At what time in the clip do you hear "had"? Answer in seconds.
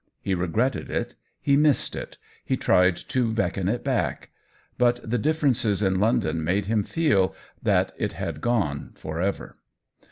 8.13-8.41